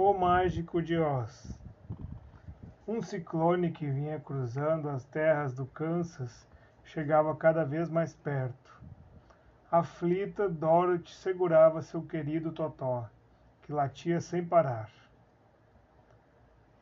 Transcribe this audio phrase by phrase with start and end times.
[0.00, 1.58] O Mágico de Oz
[2.86, 6.46] Um ciclone que vinha cruzando as terras do Kansas
[6.84, 8.80] chegava cada vez mais perto.
[9.68, 13.10] Aflita, Dorothy segurava seu querido Totó,
[13.62, 14.88] que latia sem parar.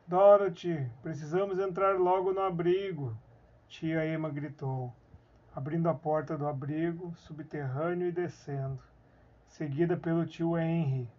[0.05, 3.17] Dorothy, precisamos entrar logo no abrigo,
[3.67, 4.93] tia Emma gritou,
[5.55, 8.77] abrindo a porta do abrigo subterrâneo e descendo,
[9.47, 11.09] seguida pelo tio Henry,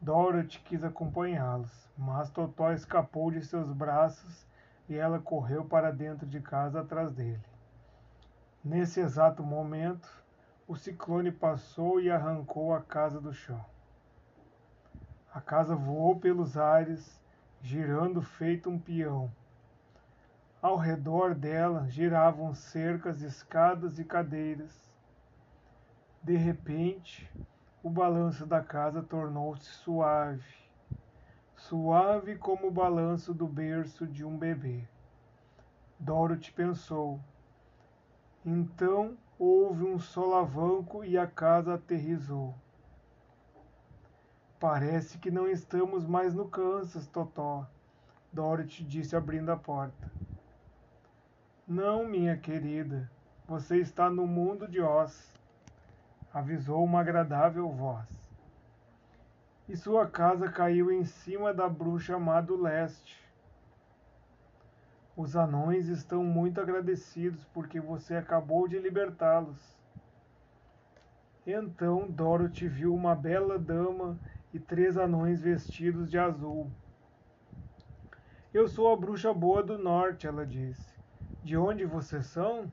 [0.00, 4.46] Dorothy quis acompanhá-los, mas Totó escapou de seus braços
[4.88, 7.42] e ela correu para dentro de casa atrás dele.
[8.64, 10.08] Nesse exato momento,
[10.68, 13.64] o ciclone passou e arrancou a casa do chão.
[15.34, 17.20] A casa voou pelos ares,
[17.60, 19.30] girando feito um peão.
[20.62, 24.88] Ao redor dela giravam cercas, escadas e cadeiras.
[26.22, 27.30] De repente,
[27.82, 30.42] o balanço da casa tornou-se suave,
[31.54, 34.86] suave como o balanço do berço de um bebê.
[35.98, 37.20] Dorothy pensou.
[38.44, 42.54] Então houve um solavanco e a casa aterrizou.
[44.58, 47.64] Parece que não estamos mais no Kansas, Totó,
[48.32, 50.10] Dorothy disse abrindo a porta.
[51.66, 53.08] Não, minha querida,
[53.46, 55.37] você está no mundo de Oz
[56.38, 58.06] avisou uma agradável voz.
[59.68, 63.20] E sua casa caiu em cima da bruxa má do leste.
[65.16, 69.58] Os anões estão muito agradecidos porque você acabou de libertá-los.
[71.44, 74.16] Então Dorothy viu uma bela dama
[74.54, 76.70] e três anões vestidos de azul.
[78.54, 80.96] Eu sou a bruxa boa do norte, ela disse.
[81.42, 82.70] De onde vocês são?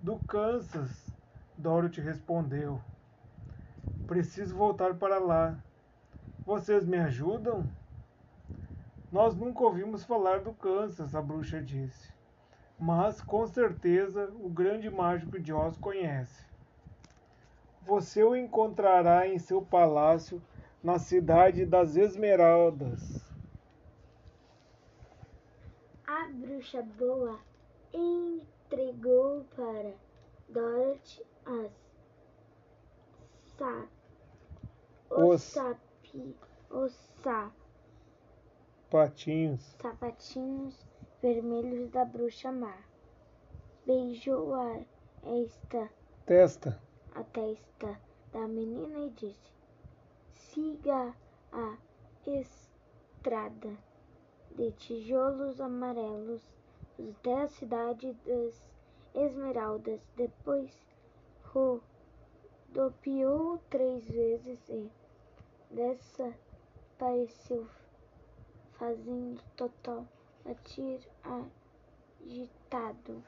[0.00, 1.09] Do Kansas,
[1.60, 2.80] Dorothy respondeu:
[4.06, 5.62] Preciso voltar para lá.
[6.44, 7.70] Vocês me ajudam?
[9.12, 12.12] Nós nunca ouvimos falar do Kansas, a bruxa disse.
[12.78, 16.46] Mas com certeza o grande mágico de Oz conhece.
[17.82, 20.42] Você o encontrará em seu palácio
[20.82, 23.22] na cidade das Esmeraldas.
[26.06, 27.38] A bruxa boa
[27.92, 29.92] entregou para
[30.48, 31.72] Dorothy as
[33.56, 33.86] sa,
[35.10, 36.36] os, sapi,
[36.70, 36.92] os
[38.88, 39.62] sapatinhos.
[39.80, 40.86] sapatinhos
[41.20, 42.76] vermelhos da bruxa má.
[43.86, 44.80] Beijou a
[45.24, 45.90] esta
[46.26, 46.80] testa
[47.14, 48.00] a testa
[48.32, 49.50] da menina e disse:
[50.32, 51.14] Siga
[51.52, 51.76] a
[52.26, 53.76] estrada
[54.56, 56.42] de tijolos amarelos
[56.98, 58.62] até a cidade das
[59.14, 60.00] Esmeraldas.
[60.16, 60.70] Depois
[61.52, 64.88] rodopiou três vezes e
[65.70, 67.66] desapareceu,
[68.78, 70.04] fazendo Totó
[70.44, 71.00] latir
[72.24, 73.24] agitado.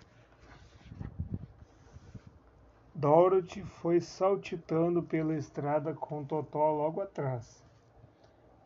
[2.94, 7.64] Dorothy foi saltitando pela estrada com Totó logo atrás.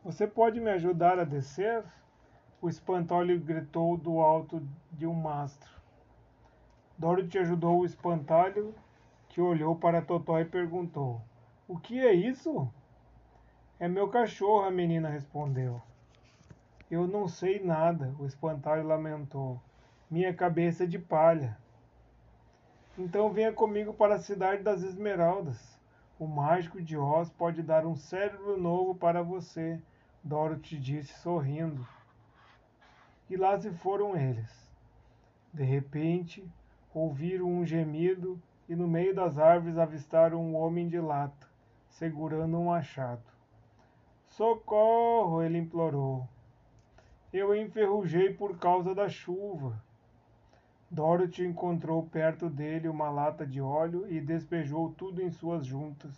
[0.04, 1.82] Você pode me ajudar a descer?
[2.60, 4.60] O espantalho gritou do alto
[4.92, 5.70] de um mastro.
[6.98, 8.74] Dorothy ajudou o espantalho
[9.36, 11.20] que olhou para Totó e perguntou:
[11.68, 12.72] O que é isso?
[13.78, 15.82] É meu cachorro, a menina respondeu.
[16.90, 19.60] Eu não sei nada, o espantalho lamentou.
[20.10, 21.54] Minha cabeça é de palha.
[22.96, 25.78] Então venha comigo para a cidade das Esmeraldas.
[26.18, 29.78] O mágico de Oz pode dar um cérebro novo para você,
[30.24, 31.86] Dorothy disse sorrindo.
[33.28, 34.50] E lá se foram eles.
[35.52, 36.42] De repente,
[36.94, 41.46] ouviram um gemido e no meio das árvores avistaram um homem de lata,
[41.88, 43.22] segurando um machado.
[44.28, 45.42] Socorro!
[45.42, 46.28] ele implorou.
[47.32, 49.82] Eu enferrujei por causa da chuva.
[50.90, 56.14] Dorothy encontrou perto dele uma lata de óleo e despejou tudo em suas juntas.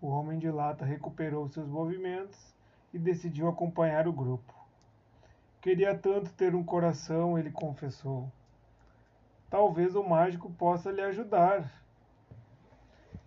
[0.00, 2.54] O homem de lata recuperou seus movimentos
[2.92, 4.54] e decidiu acompanhar o grupo.
[5.60, 8.30] Queria tanto ter um coração, ele confessou.
[9.50, 11.68] Talvez o mágico possa lhe ajudar.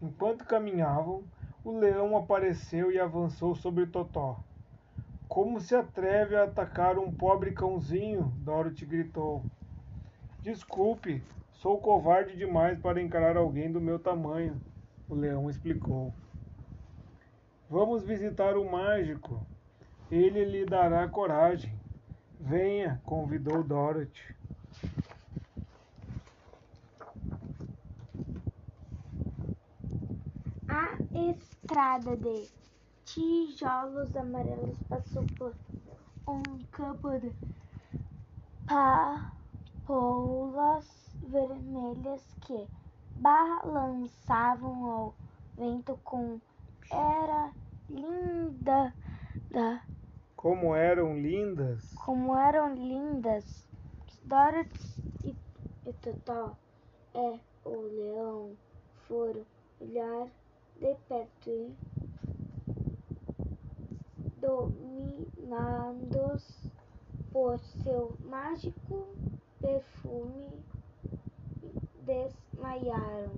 [0.02, 1.26] Enquanto caminhavam,
[1.66, 4.40] o leão apareceu e avançou sobre Totó.
[5.28, 8.34] Como se atreve a atacar um pobre cãozinho?
[8.38, 9.44] Dorothy gritou.
[10.42, 11.22] Desculpe,
[11.54, 14.62] sou covarde demais para encarar alguém do meu tamanho,
[15.10, 16.14] o leão explicou.
[17.70, 19.46] Vamos visitar o mágico.
[20.12, 21.74] Ele lhe dará coragem.
[22.40, 24.36] Venha, convidou Dorothy.
[31.14, 32.50] Estrada de
[33.06, 35.54] tijolos amarelos passou por
[36.28, 37.32] um campo de
[39.76, 40.86] papoulas
[41.22, 42.68] vermelhas que
[43.18, 45.14] balançavam ao
[45.56, 46.40] vento com
[46.92, 47.54] era
[47.90, 48.94] linda
[49.52, 49.82] da
[50.36, 51.94] Como eram lindas!
[51.96, 53.68] como eram lindas.
[54.24, 55.36] Dorothy e,
[55.86, 56.56] e Totó
[57.14, 58.58] é o leão
[59.08, 59.46] foram
[59.80, 60.28] olhar
[60.80, 61.76] de perto e
[64.42, 65.64] dominados
[67.32, 69.08] por seu mágico
[69.60, 70.50] perfume
[72.06, 73.32] desmaiaram.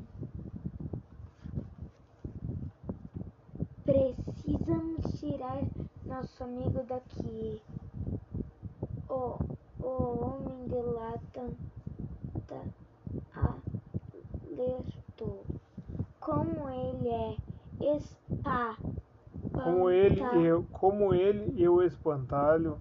[3.83, 5.63] Precisamos tirar
[6.05, 7.61] nosso amigo daqui.
[9.07, 9.37] O,
[9.83, 11.51] o homem de lata
[14.55, 15.54] alertou.
[16.25, 17.37] Como ele é
[17.95, 18.75] espa.
[19.53, 22.79] Como ele, eu, como ele e o espantalho.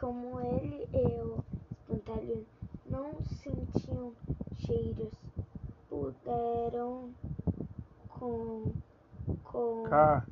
[0.00, 2.44] Como ele e o espantalho.
[2.90, 4.12] Não sentiam
[4.56, 5.12] cheiros,
[5.88, 7.10] puderam
[8.08, 8.72] com,
[9.44, 10.26] com cá,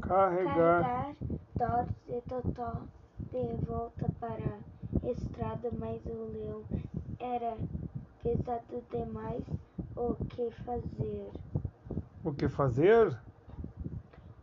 [0.00, 0.82] carregar.
[0.82, 1.16] carregar
[1.54, 2.80] Doris e Totó
[3.30, 4.58] de volta para
[5.02, 6.62] a estrada, mas o leão
[7.18, 7.58] era
[8.26, 9.44] pesado demais
[9.94, 11.30] o que fazer.
[12.24, 13.16] o que fazer?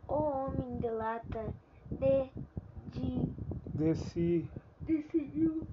[0.08, 1.52] O homem de lata
[1.90, 2.30] de,
[2.92, 3.34] de
[3.74, 4.48] Desse
[4.80, 5.66] decidiu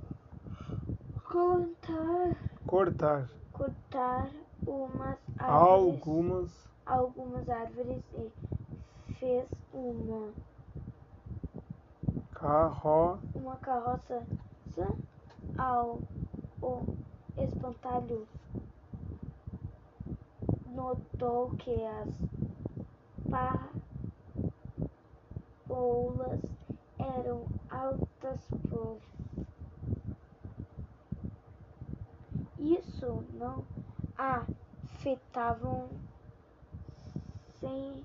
[1.24, 2.36] contar,
[2.66, 4.30] cortar cortar
[4.68, 10.34] umas árvores, algumas algumas árvores e fez uma,
[12.34, 14.22] carro uma carroça
[15.58, 16.00] ao
[16.62, 18.28] o espantalho.
[20.68, 22.10] Notou que as
[25.70, 26.42] papoulas
[26.98, 28.40] eram altas
[28.70, 28.98] por
[32.60, 33.64] isso não
[34.18, 35.90] afetavam
[37.60, 38.00] centenas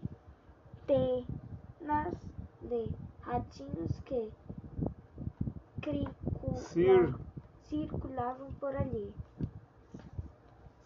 [2.62, 2.90] de
[3.20, 4.32] ratinhos que
[6.56, 7.14] Cir-
[7.76, 9.12] circulavam por ali.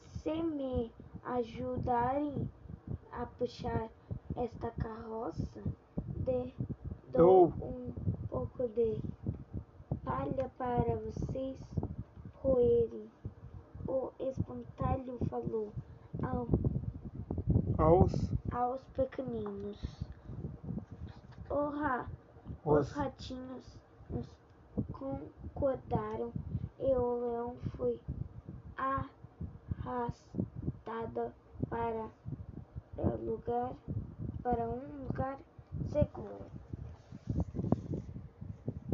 [0.05, 0.93] Se me
[1.23, 2.51] ajudarem
[3.13, 3.89] a puxar
[4.37, 5.63] esta carroça,
[6.17, 6.53] de,
[7.13, 7.53] dou Dou.
[7.63, 7.93] um
[8.29, 8.99] pouco de
[10.05, 11.57] palha para vocês
[12.43, 13.09] roerem.
[13.87, 15.73] O espantalho falou
[16.23, 16.47] ao,
[17.79, 18.13] aos
[18.53, 19.79] aos pequeninos.
[21.49, 22.09] O ra,
[22.65, 23.79] os os ratinhos
[24.93, 26.33] concordaram
[26.81, 28.01] e o leão foi
[29.85, 30.15] arrastado
[31.69, 32.09] para
[33.25, 33.73] lugar
[34.43, 35.39] para um lugar
[35.91, 36.47] seguro.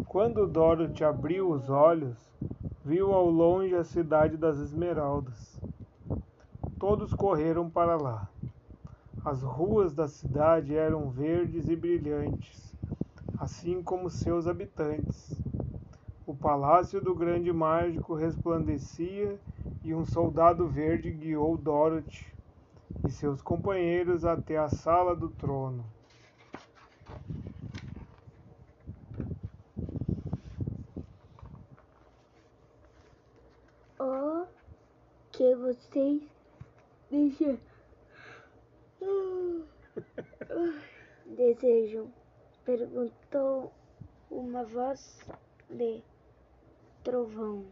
[0.07, 2.17] Quando Dorothy abriu os olhos,
[2.85, 5.61] viu ao longe a cidade das Esmeraldas.
[6.79, 8.29] Todos correram para lá.
[9.25, 12.75] As ruas da cidade eram verdes e brilhantes,
[13.39, 15.46] assim como seus habitantes.
[16.41, 19.39] Palácio do grande mágico resplandecia
[19.83, 22.27] e um soldado verde guiou Dorothy
[23.07, 25.85] e seus companheiros até a sala do trono.
[33.99, 34.47] O
[35.33, 36.23] que vocês
[37.11, 37.59] desejam?
[41.27, 42.13] desejam?
[42.65, 43.73] Perguntou
[44.31, 45.19] uma voz
[45.71, 46.03] de
[47.07, 47.65] trovão.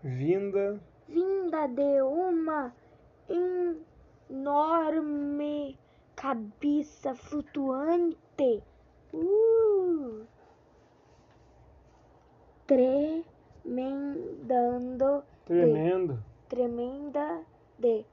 [0.00, 2.72] Vinda vinda de uma
[4.30, 5.76] enorme
[6.14, 8.62] cabeça flutuante.
[9.12, 10.24] Uh!
[12.68, 13.24] Tremendando,
[15.44, 16.22] tremendo.
[16.48, 17.44] tremenda
[17.80, 18.06] de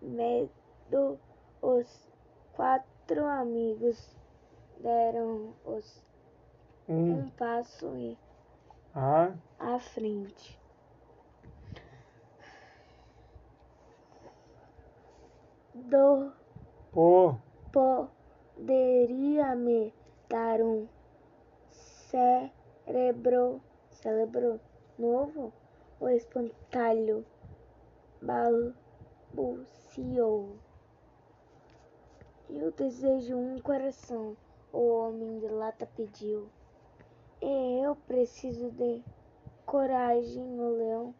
[0.00, 1.18] medo,
[1.60, 2.08] os
[2.52, 4.16] quatro amigos
[4.80, 6.06] deram os
[6.88, 8.16] Um um passo e
[8.94, 10.56] a à frente.
[15.74, 16.32] Do
[16.92, 17.40] po
[17.72, 19.92] poderia me
[20.28, 20.86] dar um
[21.70, 24.60] cérebro, cérebro
[24.96, 25.52] novo?
[25.98, 27.26] O espantalho
[29.32, 30.56] balbuciou.
[32.48, 34.36] Eu desejo um coração,
[34.72, 36.48] o homem de lata pediu.
[37.40, 39.02] E eu preciso de
[39.64, 41.14] coragem, o leão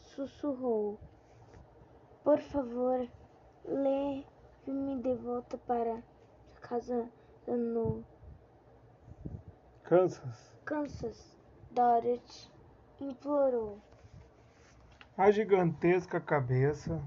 [0.00, 0.98] sussurrou.
[2.24, 3.08] Por favor,
[3.64, 6.02] leve-me de volta para
[6.60, 7.08] casa
[7.46, 8.04] no
[9.84, 10.52] Kansas.
[10.64, 11.36] Kansas.
[11.70, 12.50] Dorothy
[13.00, 13.78] implorou.
[15.16, 17.00] A gigantesca cabeça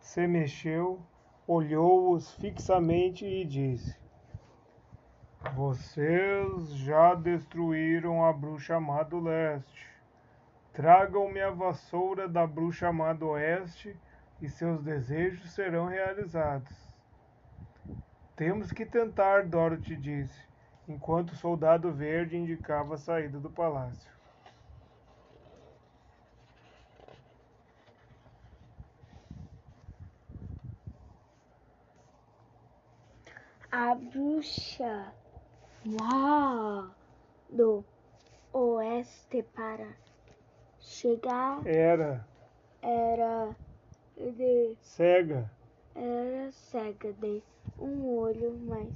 [0.00, 1.00] se mexeu,
[1.46, 4.01] olhou-os fixamente e disse:
[5.50, 9.86] Vocês já destruíram a bruxa má do leste.
[10.72, 13.94] Tragam-me a vassoura da bruxa má do oeste
[14.40, 16.74] e seus desejos serão realizados.
[18.34, 20.40] Temos que tentar, Dorothy disse,
[20.88, 24.10] enquanto o soldado verde indicava a saída do palácio.
[33.70, 35.12] A bruxa
[37.50, 37.84] do
[38.52, 39.92] oeste para
[40.78, 42.24] chegar Era.
[42.80, 43.56] era
[44.16, 45.50] de cega,
[45.94, 47.42] era cega de
[47.80, 48.92] um olho, mas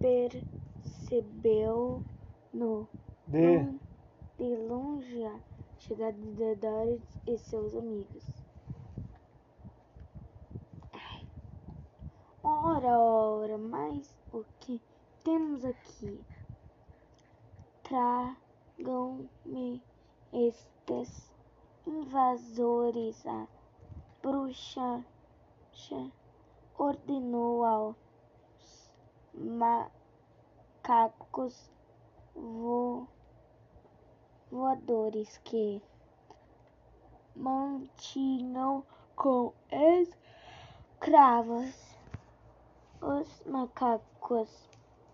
[0.00, 2.02] percebeu
[2.52, 2.88] no
[3.28, 3.78] de.
[4.36, 5.38] de longe a
[5.78, 8.24] chegada de Dorothy e seus amigos.
[12.42, 14.80] Ora, ora, mas o que
[15.24, 16.20] temos aqui?
[17.82, 19.82] Tragam-me
[20.32, 21.32] estes
[21.86, 23.26] invasores.
[23.26, 23.48] A
[24.22, 25.04] bruxa
[26.78, 27.96] ordenou aos
[29.34, 29.90] macacos
[32.34, 33.08] vo-
[34.50, 35.82] voadores que
[37.34, 38.84] mantinham
[39.16, 39.52] com
[41.00, 41.74] escravos.
[43.00, 44.48] Os macacos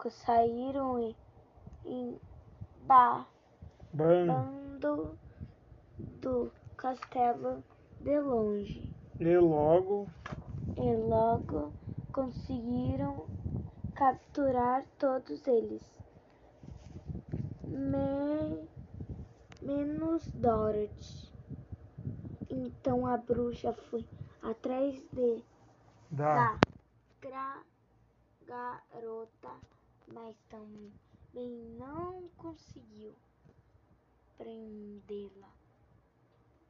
[0.08, 1.14] saíram e
[2.86, 3.26] ban,
[3.94, 5.18] embabando
[5.98, 7.62] do castelo
[8.00, 8.90] de longe.
[9.20, 10.08] e logo
[10.76, 11.72] e logo
[12.12, 13.28] conseguiram
[13.94, 15.82] capturar todos eles,
[17.68, 18.68] me-
[19.62, 21.30] menos Dorothy.
[22.48, 24.04] Então a bruxa foi
[24.42, 25.44] atrás de,
[26.10, 26.58] da
[27.20, 27.62] da
[28.46, 29.50] garota,
[30.12, 30.92] mas também
[31.78, 33.14] não conseguiu
[34.36, 35.52] prendê-la.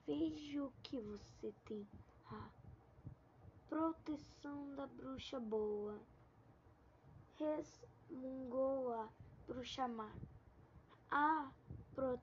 [0.06, 1.86] Vejo que você tem
[2.26, 2.50] a
[3.68, 5.98] proteção da bruxa boa.
[7.38, 9.08] Resmungou a
[9.46, 10.12] bruxa má.
[11.10, 12.22] Aprontando,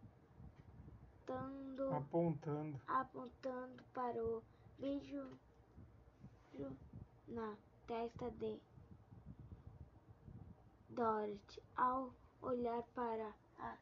[1.93, 2.81] apontando.
[2.87, 4.43] apontando para o
[4.77, 5.37] beijo
[7.27, 7.55] na
[7.85, 8.59] testa de
[10.97, 11.61] Dorothy.
[11.75, 12.11] Ao
[12.41, 13.77] olhar para a-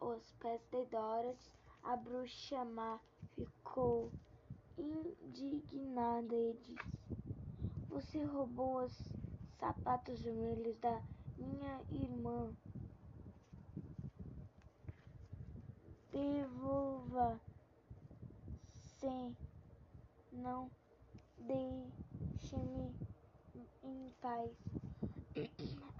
[0.00, 1.50] os pés de Dorothy,
[1.82, 3.00] a bruxa má
[3.34, 4.12] ficou
[4.76, 6.98] indignada e disse:
[7.88, 9.10] Você roubou os
[9.58, 11.02] sapatos vermelhos da
[11.38, 12.54] minha irmã.
[16.12, 17.40] Devolva,
[18.82, 19.34] se
[20.32, 20.70] não
[21.38, 22.94] deixe-me
[23.82, 24.77] em paz.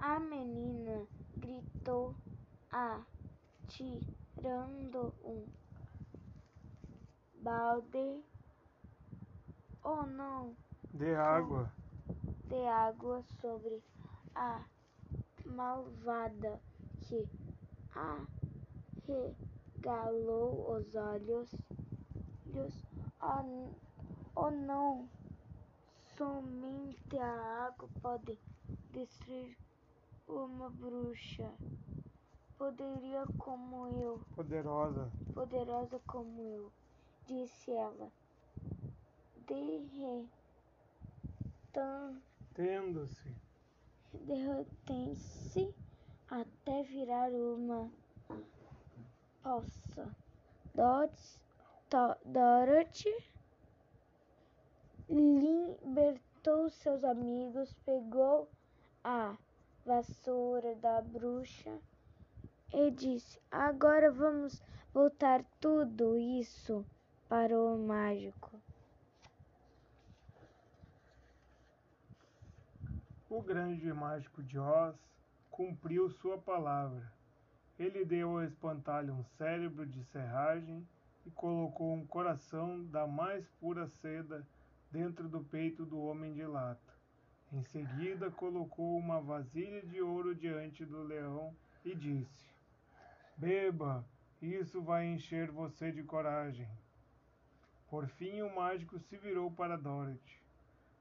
[0.00, 2.12] A menina gritou,
[3.62, 5.46] atirando um
[7.40, 8.24] balde.
[9.84, 10.56] Oh não!
[10.92, 11.70] De água,
[12.48, 13.80] de água sobre
[14.34, 14.60] a
[15.46, 16.60] malvada
[17.02, 17.28] que
[19.84, 21.54] arregalou os olhos.
[22.48, 22.84] olhos.
[23.20, 23.72] Oh, n-
[24.34, 25.08] oh não!
[26.16, 28.36] Somente a água pode
[28.92, 29.56] destruir
[30.26, 31.50] uma bruxa.
[32.56, 36.72] Poderia como eu, poderosa, poderosa como eu,
[37.26, 38.10] disse ela.
[39.46, 40.28] Derretando
[42.54, 43.32] tendo-se
[44.12, 45.72] derretendo-se
[46.28, 47.90] até virar uma
[49.42, 50.14] poça.
[50.74, 51.38] Dots-
[52.24, 53.14] Dorothy
[55.08, 58.48] libertou seus amigos, pegou
[59.10, 59.34] a
[59.86, 61.80] vassoura da bruxa
[62.74, 64.62] e disse: Agora vamos
[64.92, 66.84] voltar tudo isso
[67.26, 68.60] para o mágico.
[73.30, 74.94] O grande mágico de Oz
[75.50, 77.10] cumpriu sua palavra.
[77.78, 80.86] Ele deu ao espantalho um cérebro de serragem
[81.24, 84.46] e colocou um coração da mais pura seda
[84.90, 86.97] dentro do peito do homem de lata.
[87.50, 92.46] Em seguida, colocou uma vasilha de ouro diante do leão e disse:
[93.36, 94.04] Beba,
[94.42, 96.68] isso vai encher você de coragem.
[97.88, 100.42] Por fim, o mágico se virou para Dorothy.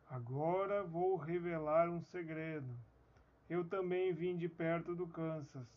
[0.10, 2.74] Agora vou revelar um segredo.
[3.50, 5.68] Eu também vim de perto do Kansas.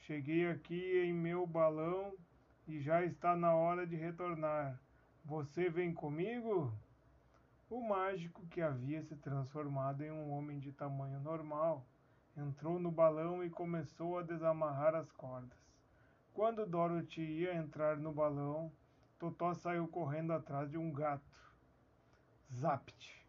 [0.00, 2.12] Cheguei aqui em meu balão
[2.66, 4.80] e já está na hora de retornar.
[5.24, 6.72] Você vem comigo?
[7.68, 11.84] O mágico, que havia se transformado em um homem de tamanho normal,
[12.36, 15.58] entrou no balão e começou a desamarrar as cordas.
[16.32, 18.70] Quando Dorothy ia entrar no balão,
[19.18, 21.24] Totó saiu correndo atrás de um gato.
[22.54, 23.26] Zapt!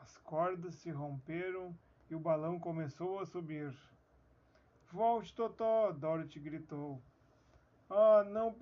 [0.00, 1.76] As cordas se romperam
[2.08, 3.76] e o balão começou a subir.
[4.92, 5.90] Volte, Totó!
[5.90, 7.02] Dorothy gritou.
[7.90, 8.54] Ah, não,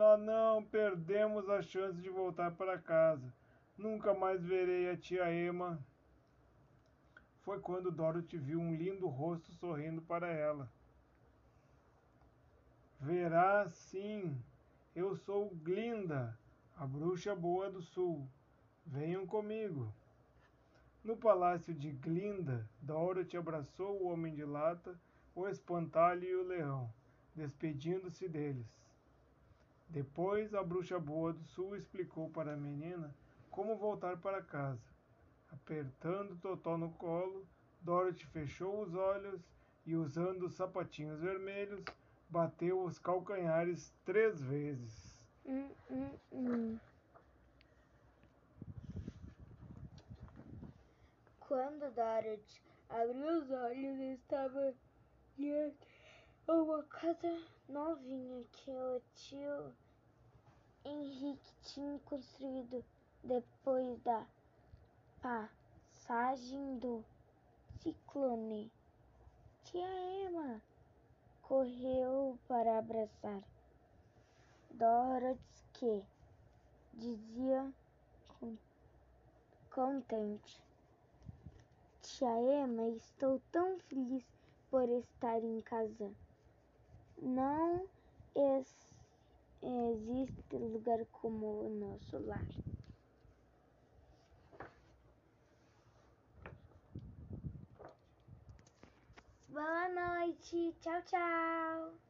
[0.00, 3.32] ah, não, perdemos a chance de voltar para casa.
[3.80, 5.82] Nunca mais verei a tia Emma.
[7.40, 10.70] Foi quando Dorothy viu um lindo rosto sorrindo para ela.
[13.00, 14.38] Verá sim,
[14.94, 16.38] eu sou Glinda,
[16.76, 18.28] a bruxa boa do sul.
[18.84, 19.90] Venham comigo.
[21.02, 24.94] No palácio de Glinda, Dorothy abraçou o Homem de Lata,
[25.34, 26.92] o Espantalho e o Leão,
[27.34, 28.66] despedindo-se deles.
[29.88, 33.10] Depois, a bruxa boa do sul explicou para a menina
[33.50, 34.88] como voltar para casa.
[35.52, 37.46] Apertando Totó no colo,
[37.80, 39.40] Dorothy fechou os olhos
[39.84, 41.84] e, usando os sapatinhos vermelhos,
[42.28, 45.18] bateu os calcanhares três vezes.
[45.44, 46.78] Hum, hum, hum.
[51.40, 54.72] Quando Dorothy abriu os olhos, estava
[55.36, 55.76] diante
[56.46, 59.72] de uma casa novinha que o tio
[60.84, 62.84] Henrique tinha construído
[63.22, 64.26] depois da
[65.20, 67.04] passagem do
[67.80, 68.70] ciclone.
[69.64, 69.86] Tia
[70.26, 70.60] Emma
[71.42, 73.42] correu para abraçar
[74.70, 75.38] Dorothy,
[75.74, 76.04] que
[76.94, 77.72] dizia
[79.70, 80.62] contente.
[82.02, 84.24] Tia Emma, estou tão feliz
[84.70, 86.10] por estar em casa.
[87.18, 87.86] Não
[89.62, 92.46] existe lugar como o nosso lar.
[99.52, 100.74] Boa noite.
[100.80, 102.00] Tchau, tchau.